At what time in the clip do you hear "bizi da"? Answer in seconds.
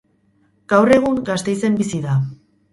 1.85-2.19